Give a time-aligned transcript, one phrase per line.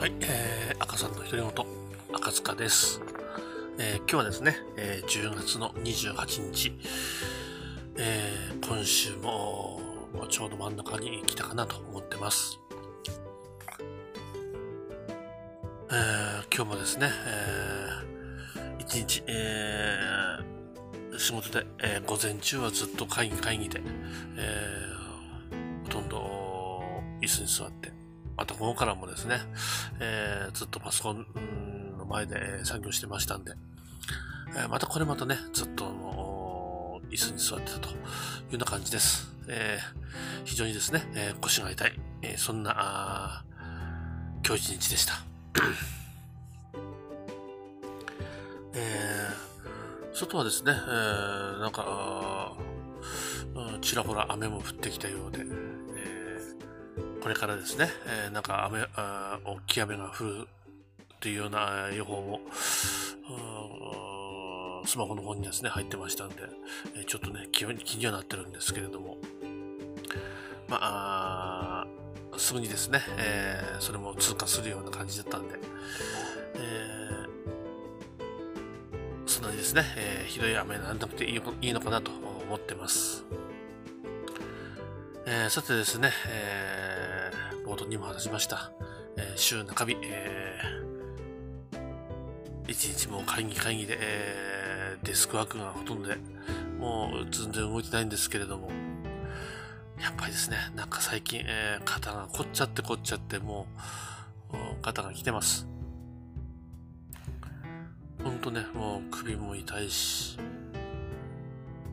[0.00, 1.46] はい、えー、赤さんの独り言、
[2.14, 3.02] 赤塚です。
[3.78, 6.72] えー今日はですね、えー10月の28日、
[7.98, 9.78] えー今週も
[10.30, 12.58] ちょうど真ん中に来たかなと思ってます。
[15.90, 23.82] えー今日もですね、えー一日、えー仕事で、えー午前中はずっと会議会議で、
[24.38, 26.82] えーほとんど
[27.20, 27.99] 椅子に座って、
[28.40, 29.38] また午後からもですね、
[30.00, 31.26] えーずっとパソコン
[31.98, 33.52] の前で作業してましたんで、
[34.56, 35.84] えーまたこれまたね、ずっと
[37.10, 38.00] 椅子に座ってたというよ
[38.54, 39.30] うな感じです。
[39.46, 43.44] えー非常にですね、えー腰が痛い、えーそんな
[44.46, 45.12] 今日一日でした。
[48.72, 52.54] えー外はですね、えーなんか、
[53.54, 55.44] うんちらほら雨も降ってきたようで、
[57.20, 60.48] これからですね、えーなんか雨、あ大きい雨が降る
[61.20, 62.40] というような予報も、
[64.86, 66.36] スマホの方にですね、入ってましたんで、
[66.96, 69.18] えちょっとね、気に気にはなってるんですけれども、
[70.68, 71.86] まあ、
[72.38, 75.54] すぐにですね、えーそれも通過するような感じだったんで、
[76.54, 77.30] えー
[79.26, 83.24] そんなにですね、えーひどい雨にならなくていいいいのかなと思ってます。
[85.32, 88.72] えーさてですね、えー冒頭にも話しました、
[89.16, 91.80] えー週中日、えー
[92.66, 96.16] 一日も会議会議で、えーデスクワークがほとんどで、
[96.80, 98.70] もう全然動いてないんですけれども、
[100.02, 103.68] やっぱりですね、なんか最近、えー肩が凝っちゃって凝っちゃって、も
[104.52, 105.68] う、肩が来てます。
[108.24, 110.38] ほんとね、もう首も痛いし、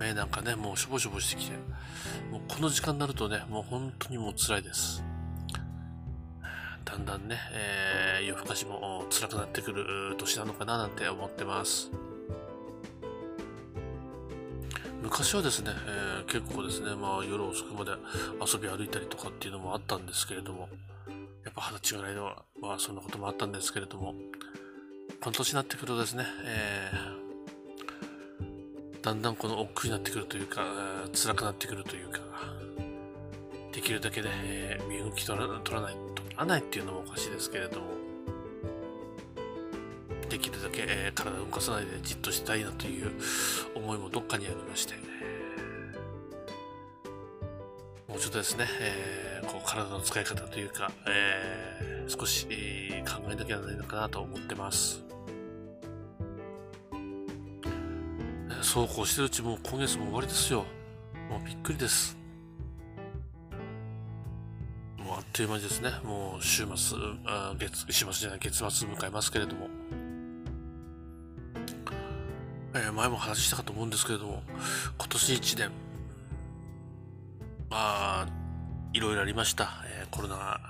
[0.00, 1.56] 目なんかね、もうしょぼしょぼしてきて、
[2.32, 5.04] もうこの時間になるとね、もう本当にもう辛いです。
[6.86, 11.90] だんだんね、えー夜更かしも辛くなってくる年なのかななんて思ってます。
[15.02, 17.92] 昔はですね、えー結構ですね、まあ夜遅くまで
[18.40, 20.68] 遊び歩いたりとかっていうのもあったんですけれども、
[21.44, 22.44] やっぱ二十歳ぐらいのは、
[22.78, 24.14] そんなこともあったんですけれども、
[25.20, 27.09] この年になってくるとですね、えー
[29.02, 30.62] だんだんこの億劫になってくるというか、
[31.14, 32.20] 辛くなってくるというか、
[33.72, 37.86] できるだけね、身動き取ら取らない、取らないっていうのもおかしいですけれども、
[40.28, 43.10] できるだけ、えー体を動かさないでじっとしたいなという
[43.74, 44.94] 思いもどっかにありまして、
[48.06, 52.46] もうちょっとですね、えーこう体の使い方というか、えー少し、
[53.08, 55.09] 考えなきゃならないのかなと思ってます。
[58.62, 60.64] そうこうしてるうちもう今月も終わりですよ。
[61.28, 62.16] もうびっくりです。
[64.98, 69.68] もうあっという間にですね、もう週末、あ月、週末じゃない、月末迎えますけれども、
[72.74, 74.42] えー前も話したかと思うんですけれども、
[74.98, 75.70] 今年1年、
[77.70, 78.26] まあ、
[78.92, 79.70] いろいろありました。
[79.86, 80.60] えーコロナ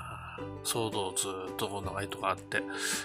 [0.64, 2.62] 騒動ずっと長いとかあって、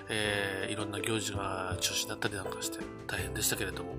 [0.09, 3.95] えーいろんな行事が中止になったりなんかして大変でしたけれども、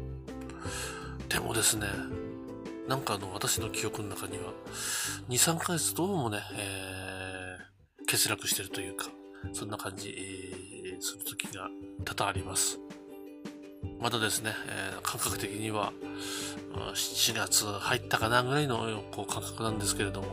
[1.28, 1.86] でもですね、
[2.88, 4.52] なんかあの私の記憶の中には、
[5.28, 9.06] 2、3ヶ月どうもね、えー欠落してるというか、
[9.52, 11.68] そんな感じ、えーする時が
[12.04, 12.78] 多々あります。
[14.00, 15.92] まだですね、えー感覚的には、
[16.94, 20.28] 7月入ったかなぐらいのこう感覚なんですけれども、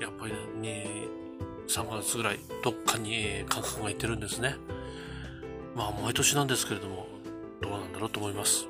[0.00, 1.06] やっぱり、2
[1.68, 4.56] 3ヶ月ぐらいどっかに感覚がいってるんですね。
[5.74, 7.06] まあ毎年なんですけれども、
[7.60, 8.68] どうなんだろうと思います。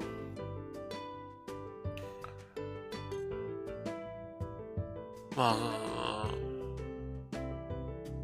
[5.37, 6.29] まあ、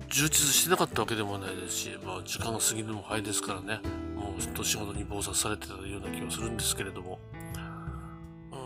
[0.09, 3.83] 充実してなかったわけでもないですし、まあ時間が過ぎるのも早いですからね、
[4.17, 7.19] もうずっと仕事に忙殺されてたような気がするんですけれども、
[8.53, 8.57] う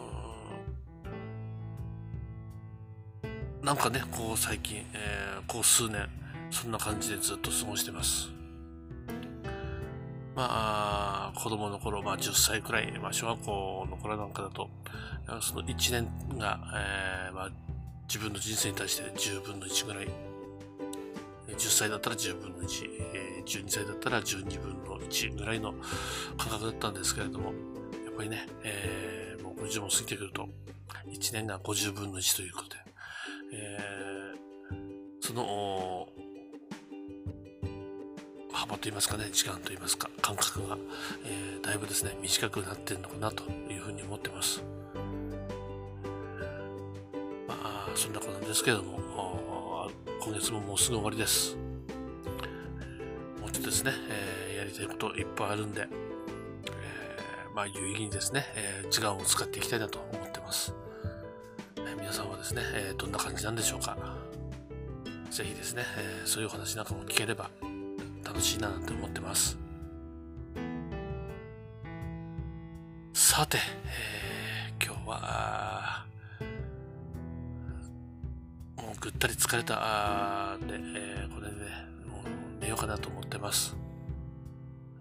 [3.63, 6.09] んなんかね、こう最近、えーこう数年、
[6.51, 8.36] そんな感じでずっと過ごしてます。
[10.37, 14.69] まあ、子供の頃、まあ10歳くらい、まあ小学校の頃なんかだと、
[15.41, 17.51] その1年が、えーまあ
[18.07, 20.09] 自分の人生に対して10分の1ぐらい、
[21.49, 25.73] 10歳だったら10分の1、えー12歳だったら12分の1ぐらいの
[26.37, 27.47] 感覚だったんですけれども、
[28.05, 30.49] やっぱりね、えーもう50も過ぎてくると、
[31.09, 32.77] 1年が50分の1ということで、
[33.53, 34.37] えー
[35.21, 36.09] その、
[38.67, 40.77] 幅といいますかね、時間といいますか、感覚が、
[41.25, 44.63] えーだいぶですね、短くなってるのかなというふうに思ってます。
[47.49, 49.91] まあ、そんなことなんですけれども、
[50.21, 51.57] 今月ももうすぐ終わりです。
[53.41, 60.75] もうちょっとですね、えー、やりたいこといっぱいあるんで、えー、まあ有意義にですね、えー、時間を使っていきたいなと思ってます。
[61.79, 63.97] え皆さんはですね、えどんな感じなんでしょうか。
[65.31, 67.51] ぜひですね、えそういうお話なんかも聞ければ
[68.27, 69.57] 楽しいななんて思ってます。
[73.13, 76.05] さて、え今日は、
[78.77, 81.87] もうぐったり疲れたんで、えこれで、ね、
[82.61, 83.77] 寝ようかなと思ってます。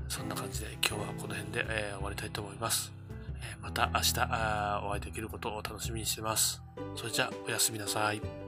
[0.07, 2.93] そんな感じで今日はこの辺で、えー、終わりたいと思います。
[3.09, 6.61] えー、また明日お会いできることを楽しみにしてます。
[6.95, 8.44] それじゃあおやすみなさい。